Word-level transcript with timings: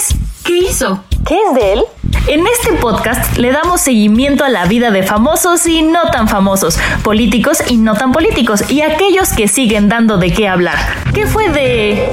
Es? 0.00 0.14
¿Qué 0.44 0.56
hizo? 0.56 1.02
¿Qué 1.26 1.36
es 1.48 1.54
de 1.54 1.72
él? 1.74 1.82
En 2.26 2.46
este 2.46 2.72
podcast 2.80 3.36
le 3.36 3.52
damos 3.52 3.80
seguimiento 3.82 4.44
a 4.44 4.48
la 4.48 4.64
vida 4.64 4.90
de 4.90 5.02
famosos 5.02 5.66
y 5.66 5.82
no 5.82 6.10
tan 6.10 6.28
famosos, 6.28 6.78
políticos 7.02 7.58
y 7.68 7.76
no 7.76 7.94
tan 7.94 8.12
políticos, 8.12 8.70
y 8.70 8.80
aquellos 8.80 9.30
que 9.30 9.48
siguen 9.48 9.88
dando 9.88 10.16
de 10.16 10.32
qué 10.32 10.48
hablar. 10.48 10.78
¿Qué 11.14 11.26
fue 11.26 11.50
de...? 11.50 12.08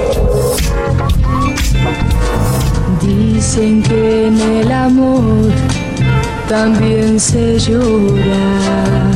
Dicen 3.00 3.82
que 3.82 4.26
en 4.26 4.40
el 4.40 4.70
amor 4.70 5.50
también 6.48 7.18
se 7.18 7.58
llora 7.58 9.12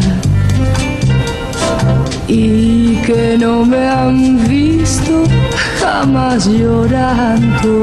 y 2.27 2.97
que 3.03 3.37
no 3.39 3.67
me 3.67 3.87
han 3.89 4.49
visto 4.49 4.52
jamás 5.83 6.47
llorando. 6.47 7.79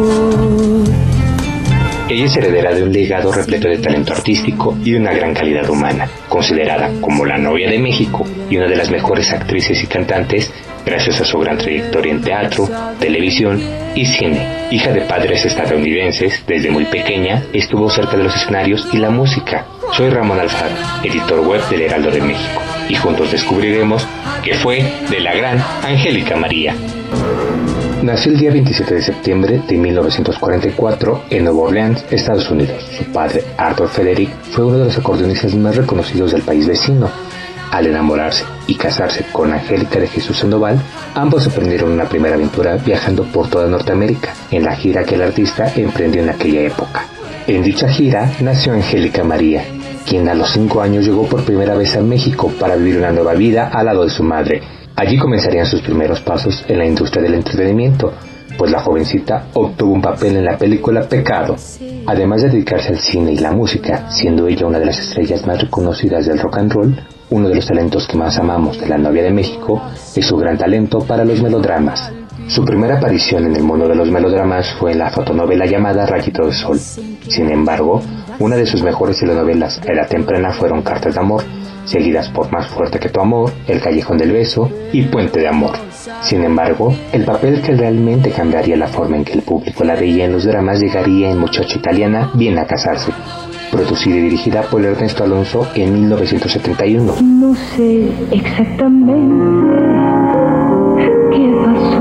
Ella 2.07 2.25
es 2.25 2.35
heredera 2.37 2.73
de 2.73 2.83
un 2.83 2.91
legado 2.91 3.31
repleto 3.31 3.67
de 3.67 3.77
talento 3.77 4.13
artístico 4.13 4.75
y 4.83 4.91
de 4.91 4.99
una 4.99 5.11
gran 5.11 5.33
calidad 5.33 5.69
humana, 5.69 6.09
considerada 6.27 6.89
como 7.01 7.25
la 7.25 7.37
novia 7.37 7.69
de 7.69 7.77
México 7.77 8.25
y 8.49 8.57
una 8.57 8.67
de 8.67 8.77
las 8.77 8.89
mejores 8.89 9.31
actrices 9.31 9.83
y 9.83 9.87
cantantes 9.87 10.51
gracias 10.85 11.21
a 11.21 11.25
su 11.25 11.37
gran 11.37 11.57
trayectoria 11.57 12.11
en 12.11 12.21
teatro, 12.21 12.67
televisión 12.99 13.61
y 13.93 14.05
cine. 14.05 14.69
Hija 14.71 14.91
de 14.91 15.01
padres 15.01 15.45
estadounidenses, 15.45 16.43
desde 16.47 16.71
muy 16.71 16.85
pequeña 16.85 17.43
estuvo 17.53 17.89
cerca 17.91 18.17
de 18.17 18.23
los 18.23 18.35
escenarios 18.35 18.87
y 18.91 18.97
la 18.97 19.11
música. 19.11 19.65
Soy 19.91 20.09
Ramón 20.09 20.39
Alfaro, 20.39 20.75
editor 21.03 21.41
web 21.41 21.61
del 21.69 21.81
Heraldo 21.81 22.09
de 22.09 22.21
México, 22.21 22.61
y 22.87 22.95
juntos 22.95 23.31
descubriremos 23.31 24.07
que 24.43 24.55
fue 24.55 24.83
de 25.11 25.19
la 25.19 25.35
gran 25.35 25.63
Angélica 25.83 26.35
María. 26.35 26.73
Nació 28.03 28.31
el 28.31 28.37
día 28.37 28.51
27 28.51 28.95
de 28.95 29.01
septiembre 29.01 29.61
de 29.67 29.75
1944 29.75 31.23
en 31.31 31.43
Nueva 31.43 31.59
Orleans, 31.59 32.05
Estados 32.09 32.49
Unidos. 32.49 32.81
Su 32.97 33.03
padre, 33.11 33.43
Arthur 33.57 33.89
Frederick, 33.89 34.31
fue 34.51 34.63
uno 34.63 34.77
de 34.77 34.85
los 34.85 34.97
acordeonistas 34.97 35.53
más 35.55 35.75
reconocidos 35.75 36.31
del 36.31 36.41
país 36.41 36.65
vecino. 36.65 37.09
Al 37.71 37.87
enamorarse 37.87 38.45
y 38.67 38.75
casarse 38.75 39.25
con 39.33 39.51
Angélica 39.51 39.99
de 39.99 40.07
Jesús 40.07 40.37
Sandoval, 40.37 40.81
ambos 41.13 41.45
emprendieron 41.45 41.91
una 41.91 42.07
primera 42.07 42.35
aventura 42.35 42.77
viajando 42.77 43.23
por 43.25 43.49
toda 43.49 43.67
Norteamérica, 43.67 44.33
en 44.49 44.63
la 44.63 44.77
gira 44.77 45.03
que 45.03 45.15
el 45.15 45.21
artista 45.21 45.69
emprendió 45.75 46.23
en 46.23 46.29
aquella 46.29 46.61
época. 46.61 47.05
En 47.47 47.63
dicha 47.63 47.89
gira 47.89 48.31
nació 48.39 48.73
Angélica 48.73 49.25
María, 49.25 49.65
quien 50.07 50.29
a 50.29 50.35
los 50.35 50.51
5 50.51 50.81
años 50.81 51.05
llegó 51.05 51.27
por 51.27 51.43
primera 51.43 51.75
vez 51.75 51.97
a 51.97 52.01
México 52.01 52.49
para 52.59 52.77
vivir 52.77 52.97
una 52.97 53.11
nueva 53.11 53.33
vida 53.33 53.67
al 53.67 53.87
lado 53.87 54.05
de 54.05 54.09
su 54.09 54.23
madre, 54.23 54.61
Allí 54.99 55.17
comenzarían 55.17 55.65
sus 55.65 55.81
primeros 55.81 56.19
pasos 56.19 56.65
en 56.67 56.77
la 56.77 56.85
industria 56.85 57.23
del 57.23 57.35
entretenimiento, 57.35 58.11
pues 58.57 58.69
la 58.69 58.81
jovencita 58.81 59.45
obtuvo 59.53 59.93
un 59.93 60.01
papel 60.01 60.35
en 60.35 60.43
la 60.43 60.57
película 60.57 61.07
Pecado. 61.07 61.55
Además 62.05 62.41
de 62.41 62.49
dedicarse 62.49 62.89
al 62.89 62.99
cine 62.99 63.31
y 63.31 63.37
la 63.37 63.53
música, 63.53 64.11
siendo 64.11 64.45
ella 64.49 64.67
una 64.67 64.77
de 64.77 64.87
las 64.87 64.99
estrellas 64.99 65.47
más 65.47 65.61
reconocidas 65.61 66.25
del 66.25 66.37
rock 66.39 66.57
and 66.57 66.73
roll, 66.73 67.01
uno 67.29 67.47
de 67.47 67.55
los 67.55 67.65
talentos 67.65 68.05
que 68.07 68.17
más 68.17 68.37
amamos 68.39 68.77
de 68.77 68.89
la 68.89 68.97
novia 68.97 69.23
de 69.23 69.31
México 69.31 69.81
es 70.13 70.25
su 70.25 70.35
gran 70.35 70.57
talento 70.57 70.99
para 70.99 71.23
los 71.23 71.41
melodramas. 71.41 72.11
Su 72.49 72.65
primera 72.65 72.97
aparición 72.97 73.45
en 73.45 73.55
el 73.55 73.63
mundo 73.63 73.87
de 73.87 73.95
los 73.95 74.11
melodramas 74.11 74.69
fue 74.81 74.91
en 74.91 74.99
la 74.99 75.11
fotonovela 75.11 75.65
llamada 75.65 76.05
Rayito 76.07 76.45
de 76.45 76.51
Sol. 76.51 76.77
Sin 76.77 77.49
embargo, 77.49 78.01
una 78.39 78.57
de 78.57 78.65
sus 78.65 78.83
mejores 78.83 79.17
telenovelas 79.17 79.79
a 79.79 79.93
edad 79.93 80.09
temprana 80.09 80.51
fueron 80.51 80.81
Cartas 80.81 81.13
de 81.13 81.21
Amor, 81.21 81.43
seguidas 81.89 82.29
por 82.29 82.51
Más 82.51 82.67
fuerte 82.67 82.99
que 82.99 83.09
tu 83.09 83.19
amor, 83.19 83.51
El 83.67 83.81
callejón 83.81 84.17
del 84.17 84.31
beso 84.31 84.69
y 84.93 85.01
Puente 85.03 85.39
de 85.39 85.47
amor. 85.47 85.73
Sin 86.21 86.43
embargo, 86.43 86.93
el 87.11 87.25
papel 87.25 87.61
que 87.61 87.75
realmente 87.75 88.31
cambiaría 88.31 88.77
la 88.77 88.87
forma 88.87 89.17
en 89.17 89.25
que 89.25 89.33
el 89.33 89.41
público 89.41 89.83
la 89.83 89.95
veía 89.95 90.25
en 90.25 90.33
los 90.33 90.45
dramas 90.45 90.79
llegaría 90.79 91.31
en 91.31 91.39
Muchacha 91.39 91.77
Italiana, 91.77 92.31
Viene 92.35 92.61
a 92.61 92.67
casarse, 92.67 93.11
producida 93.71 94.15
y 94.15 94.21
dirigida 94.21 94.61
por 94.63 94.85
Ernesto 94.85 95.23
Alonso 95.23 95.67
en 95.75 95.93
1971. 95.93 97.15
No 97.21 97.55
sé 97.55 98.09
exactamente 98.31 99.19
qué 101.31 101.51
pasó, 101.65 101.98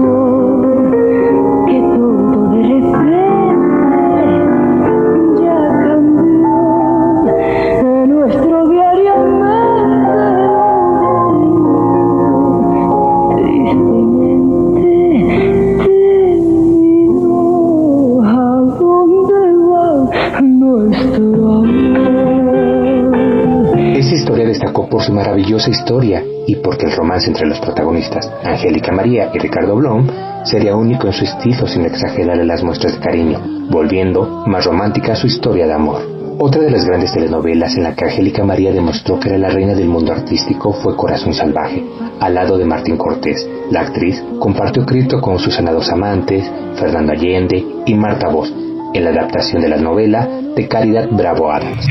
su 25.09 25.15
maravillosa 25.15 25.71
historia 25.71 26.23
y 26.47 26.57
porque 26.57 26.85
el 26.85 26.93
romance 26.93 27.29
entre 27.29 27.47
los 27.47 27.59
protagonistas, 27.61 28.31
Angélica 28.45 28.93
María 28.93 29.31
y 29.33 29.39
Ricardo 29.39 29.75
Blom, 29.75 30.07
sería 30.45 30.77
único 30.77 31.07
en 31.07 31.15
su 31.15 31.25
estilo 31.25 31.67
sin 31.67 31.87
exagerarle 31.87 32.45
las 32.45 32.63
muestras 32.63 32.93
de 32.93 33.01
cariño, 33.01 33.41
volviendo 33.71 34.45
más 34.47 34.67
romántica 34.67 35.17
su 35.17 35.27
historia 35.27 35.67
de 35.67 35.73
amor. 35.73 36.03
Otra 36.39 36.61
de 36.61 36.71
las 36.71 36.85
grandes 36.85 37.15
telenovelas 37.15 37.75
en 37.77 37.85
la 37.85 37.95
que 37.95 38.05
Angélica 38.05 38.45
María 38.45 38.71
demostró 38.71 39.19
que 39.19 39.31
era 39.31 39.39
la 39.39 39.49
reina 39.49 39.75
del 39.75 39.89
mundo 39.89 40.13
artístico 40.13 40.75
fue 40.75 40.95
Corazón 40.95 41.33
Salvaje, 41.33 41.83
al 42.21 42.35
lado 42.35 42.59
de 42.59 42.67
Martín 42.67 42.99
Cortés. 42.99 43.49
La 43.71 43.81
actriz 43.81 44.23
compartió 44.39 44.85
crédito 44.85 45.23
con 45.23 45.39
Susana 45.39 45.73
Dos 45.73 45.91
Amantes, 45.91 46.45
Fernando 46.79 47.13
Allende 47.13 47.65
y 47.87 47.95
Marta 47.95 48.29
Voz 48.29 48.53
en 48.93 49.05
la 49.05 49.11
adaptación 49.11 49.63
de 49.63 49.69
la 49.71 49.79
novela 49.79 50.29
de 50.55 50.69
Caridad 50.69 51.09
Bravo 51.11 51.51
Adams. 51.51 51.87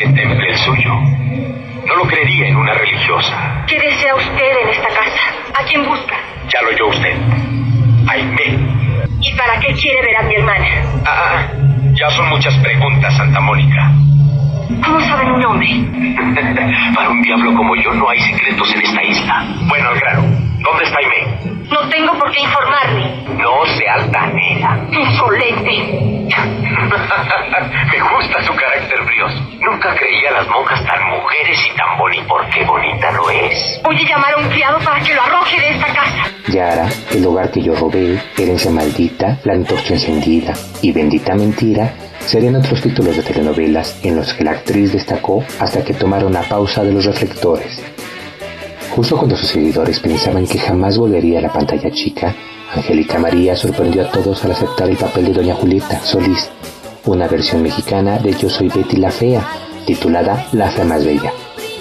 No 1.87 1.95
lo 1.95 2.03
creería 2.05 2.49
en 2.49 2.57
una 2.57 2.73
religiosa. 2.73 3.63
¿Qué 3.65 3.79
desea 3.79 4.13
usted 4.13 4.57
en 4.63 4.69
esta 4.69 4.87
casa? 4.89 5.21
¿A 5.57 5.63
quién 5.63 5.85
busca? 5.85 6.15
Ya 6.49 6.61
lo 6.61 6.69
oyó 6.69 6.87
usted. 6.87 7.15
Aime. 8.09 8.59
¿Y 9.21 9.33
para 9.35 9.57
qué 9.61 9.73
quiere 9.73 10.01
ver 10.01 10.17
a 10.17 10.23
mi 10.23 10.35
hermana? 10.35 10.67
Ah, 11.05 11.09
ah, 11.09 11.47
ya 11.93 12.09
son 12.11 12.27
muchas 12.29 12.53
preguntas, 12.57 13.15
Santa 13.15 13.39
Mónica. 13.39 13.89
¿Cómo 14.83 14.99
sabe 14.99 15.25
mi 15.27 15.37
nombre? 15.37 15.67
Para 16.95 17.09
un 17.09 17.21
diablo 17.21 17.55
como 17.55 17.75
yo 17.77 17.93
no 17.93 18.09
hay 18.09 18.19
secretos 18.19 18.73
en 18.75 18.81
esta 18.81 19.03
isla. 19.03 19.45
Bueno, 19.69 19.89
al 19.89 19.99
grano. 19.99 20.23
¿Dónde 20.59 20.83
está 20.83 20.97
Aime? 20.99 21.57
No 21.71 21.79
tengo 21.89 22.13
por 22.19 22.31
qué 22.31 22.41
informarme. 22.41 23.23
No 23.37 23.65
sea 23.77 23.93
altanera. 23.93 24.79
Insolente. 24.91 26.27
Me 27.91 27.99
gusta 27.99 28.43
su 28.43 28.53
carácter 28.55 29.01
brioso. 29.05 29.37
Nunca 29.59 29.95
creía 29.95 30.29
a 30.29 30.33
las 30.33 30.47
monjas 30.49 30.83
tan 30.85 31.06
mujeres 31.27 31.59
y 31.59 31.77
tan 31.77 31.97
bonitas. 31.97 32.27
Porque 32.27 32.63
bonita 32.65 33.11
no 33.11 33.29
es. 33.29 33.81
Voy 33.83 33.95
a 33.95 34.09
llamar 34.09 34.33
a 34.33 34.37
un 34.37 34.49
criado 34.49 34.79
para 34.79 35.03
que 35.03 35.13
lo 35.13 35.21
arroje 35.21 35.59
de 35.59 35.69
esta 35.71 35.87
casa. 35.87 36.31
Yara, 36.47 36.89
el 37.11 37.25
hogar 37.25 37.51
que 37.51 37.61
yo 37.61 37.75
robé, 37.75 38.21
herencia 38.37 38.71
maldita, 38.71 39.37
la 39.43 39.53
antorcha 39.53 39.93
encendida 39.95 40.53
y 40.81 40.91
bendita 40.91 41.35
mentira 41.35 41.93
serían 42.25 42.55
otros 42.55 42.81
títulos 42.81 43.17
de 43.17 43.23
telenovelas 43.23 43.99
en 44.03 44.15
los 44.15 44.33
que 44.33 44.43
la 44.43 44.51
actriz 44.51 44.93
destacó 44.93 45.43
hasta 45.59 45.83
que 45.83 45.93
tomaron 45.93 46.29
una 46.29 46.43
pausa 46.43 46.83
de 46.83 46.93
los 46.93 47.05
reflectores. 47.05 47.83
Justo 48.95 49.17
cuando 49.17 49.35
sus 49.35 49.49
seguidores 49.49 49.99
pensaban 49.99 50.47
que 50.47 50.59
jamás 50.59 50.97
volvería 50.97 51.39
a 51.39 51.43
la 51.43 51.53
pantalla 51.53 51.91
chica, 51.91 52.33
Angélica 52.73 53.19
María 53.19 53.55
sorprendió 53.55 54.03
a 54.03 54.11
todos 54.11 54.43
al 54.45 54.51
aceptar 54.51 54.89
el 54.89 54.97
papel 54.97 55.25
de 55.25 55.33
Doña 55.33 55.55
Julieta 55.55 55.99
Solís, 55.99 56.49
una 57.05 57.27
versión 57.27 57.61
mexicana 57.61 58.17
de 58.17 58.33
Yo 58.33 58.49
soy 58.49 58.69
Betty 58.69 58.97
la 58.97 59.11
Fea, 59.11 59.66
titulada 59.87 60.45
La 60.51 60.69
Fea 60.69 60.83
Más 60.83 61.03
Bella, 61.05 61.31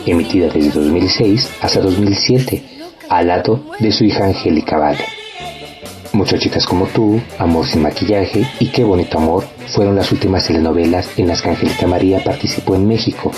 emitida 0.07 0.49
desde 0.49 0.71
2006 0.71 1.51
hasta 1.61 1.81
2007, 1.81 2.63
al 3.11 3.27
lado 3.27 3.61
de 3.81 3.91
su 3.93 4.05
hija 4.05 4.25
Angélica 4.25 4.79
Vale. 4.79 5.05
Muchas 6.13 6.41
chicas 6.41 6.65
como 6.67 6.87
tú, 6.87 7.21
Amor 7.39 7.67
sin 7.67 7.83
maquillaje 7.83 8.47
y 8.61 8.69
Qué 8.69 8.85
bonito 8.85 9.19
amor 9.19 9.45
fueron 9.75 9.97
las 9.97 10.11
últimas 10.13 10.47
telenovelas 10.47 11.11
en 11.19 11.27
las 11.27 11.43
que 11.43 11.51
Angélica 11.51 11.87
María 11.89 12.23
participó 12.25 12.77
en 12.77 12.87
México, 12.87 13.33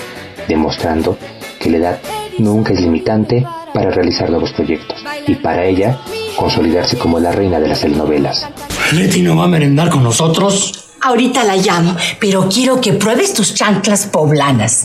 demostrando 0.46 1.16
que 1.58 1.70
la 1.70 1.76
edad 1.78 2.00
nunca 2.38 2.74
es 2.74 2.80
limitante 2.80 3.44
para 3.72 3.90
realizar 3.90 4.28
nuevos 4.30 4.52
proyectos. 4.52 5.02
y 5.26 5.34
para 5.36 5.64
ella 5.64 5.98
consolidarse 6.36 6.98
como 6.98 7.18
la 7.18 7.32
reina 7.32 7.58
de 7.58 7.68
las 7.68 7.80
telenovelas. 7.80 8.46
¿Leti 8.92 9.22
no 9.22 9.34
va 9.36 9.44
a 9.44 9.48
merendar 9.48 9.88
con 9.88 10.02
nosotros? 10.02 10.77
Ahorita 11.08 11.42
la 11.42 11.56
llamo, 11.56 11.96
pero 12.20 12.50
quiero 12.50 12.82
que 12.82 12.92
pruebes 12.92 13.32
tus 13.32 13.54
chanclas 13.54 14.04
poblanas. 14.04 14.84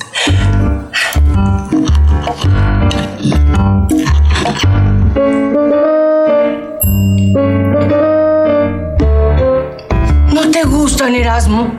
¿No 10.32 10.50
te 10.50 10.64
gustan, 10.64 11.14
Erasmo? 11.14 11.70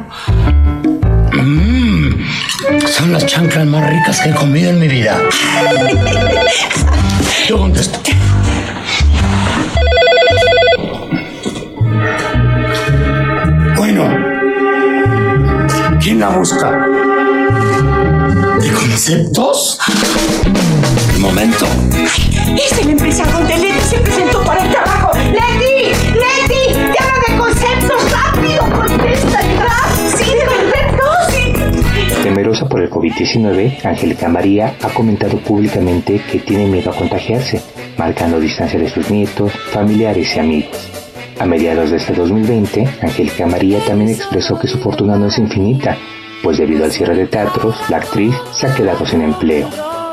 Mmm, 1.32 2.10
son 2.86 3.12
las 3.14 3.24
chanclas 3.24 3.66
más 3.66 3.88
ricas 3.88 4.20
que 4.20 4.28
he 4.28 4.34
comido 4.34 4.68
en 4.68 4.78
mi 4.78 4.88
vida. 4.88 5.22
Yo 7.48 7.56
contesto. 7.56 7.98
¿Quién 16.04 16.20
la 16.20 16.28
busca? 16.28 16.70
¿De 18.60 18.70
conceptos? 18.72 19.78
Un 21.16 21.22
momento. 21.22 21.66
Es 22.54 22.78
el 22.78 22.90
empresario 22.90 23.38
de 23.46 23.56
Leti, 23.56 23.80
se 23.88 23.96
presentó 24.00 24.44
para 24.44 24.62
el 24.64 24.70
trabajo. 24.70 25.12
¡Leti! 25.16 25.94
¡Leti! 26.12 26.74
¡Te 26.74 27.02
habla 27.02 27.20
de 27.26 27.36
conceptos! 27.38 28.12
¡Rápido! 28.12 28.62
¡Contesta! 28.70 29.40
¡Sí, 30.14 30.30
de 30.30 30.44
conceptos! 30.44 31.16
¡Sí! 31.30 32.22
Temerosa 32.22 32.68
por 32.68 32.82
el 32.82 32.90
COVID-19, 32.90 33.86
Angélica 33.86 34.28
María 34.28 34.76
ha 34.82 34.88
comentado 34.90 35.38
públicamente 35.38 36.20
que 36.30 36.40
tiene 36.40 36.66
miedo 36.66 36.90
a 36.90 36.94
contagiarse, 36.94 37.62
marcando 37.96 38.38
distancia 38.38 38.78
de 38.78 38.90
sus 38.90 39.10
nietos, 39.10 39.52
familiares 39.72 40.36
y 40.36 40.38
amigos. 40.38 41.03
A 41.38 41.46
mediados 41.46 41.90
de 41.90 41.96
este 41.96 42.12
2020, 42.12 42.86
Angélica 43.02 43.46
María 43.46 43.80
también 43.84 44.10
expresó 44.10 44.58
que 44.58 44.68
su 44.68 44.78
fortuna 44.78 45.16
no 45.16 45.26
es 45.26 45.38
infinita, 45.38 45.96
pues 46.42 46.58
debido 46.58 46.84
al 46.84 46.92
cierre 46.92 47.16
de 47.16 47.26
teatros, 47.26 47.76
la 47.88 47.96
actriz 47.96 48.34
se 48.52 48.66
ha 48.66 48.74
quedado 48.74 49.04
sin 49.04 49.20
empleo. 49.20 49.68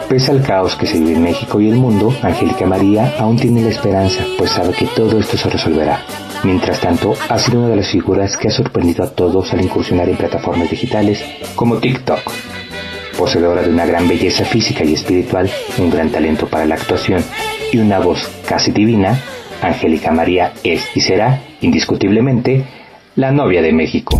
Pese 0.09 0.31
al 0.31 0.41
caos 0.41 0.75
que 0.75 0.87
se 0.87 0.97
vive 0.99 1.13
en 1.13 1.23
México 1.23 1.61
y 1.61 1.69
el 1.69 1.75
mundo, 1.75 2.13
Angélica 2.23 2.65
María 2.65 3.13
aún 3.19 3.37
tiene 3.37 3.61
la 3.61 3.69
esperanza, 3.69 4.23
pues 4.37 4.51
sabe 4.51 4.73
que 4.73 4.87
todo 4.87 5.19
esto 5.19 5.37
se 5.37 5.49
resolverá. 5.49 6.03
Mientras 6.43 6.79
tanto, 6.81 7.13
ha 7.29 7.37
sido 7.37 7.59
una 7.59 7.69
de 7.69 7.75
las 7.77 7.87
figuras 7.89 8.35
que 8.35 8.47
ha 8.47 8.51
sorprendido 8.51 9.03
a 9.03 9.11
todos 9.11 9.53
al 9.53 9.61
incursionar 9.61 10.09
en 10.09 10.17
plataformas 10.17 10.71
digitales 10.71 11.23
como 11.55 11.77
TikTok. 11.77 12.31
Poseedora 13.17 13.61
de 13.61 13.69
una 13.69 13.85
gran 13.85 14.07
belleza 14.07 14.43
física 14.43 14.83
y 14.83 14.93
espiritual, 14.93 15.49
un 15.77 15.91
gran 15.91 16.09
talento 16.09 16.47
para 16.47 16.65
la 16.65 16.75
actuación 16.75 17.23
y 17.71 17.77
una 17.77 17.99
voz 17.99 18.27
casi 18.47 18.71
divina, 18.71 19.21
Angélica 19.61 20.11
María 20.11 20.53
es 20.63 20.85
y 20.95 21.01
será, 21.01 21.41
indiscutiblemente, 21.61 22.65
la 23.15 23.31
novia 23.31 23.61
de 23.61 23.73
México. 23.73 24.19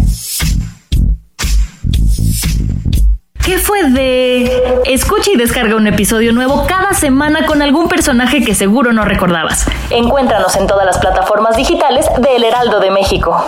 ¿Qué 3.43 3.57
fue 3.57 3.89
de...? 3.89 4.63
Escucha 4.85 5.31
y 5.33 5.37
descarga 5.37 5.75
un 5.75 5.87
episodio 5.87 6.31
nuevo 6.31 6.65
cada 6.67 6.93
semana 6.93 7.45
con 7.45 7.61
algún 7.61 7.87
personaje 7.87 8.43
que 8.43 8.53
seguro 8.53 8.93
no 8.93 9.03
recordabas. 9.03 9.65
Encuéntranos 9.89 10.55
en 10.55 10.67
todas 10.67 10.85
las 10.85 10.99
plataformas 10.99 11.57
digitales 11.57 12.05
de 12.19 12.35
El 12.35 12.43
Heraldo 12.43 12.79
de 12.79 12.91
México. 12.91 13.47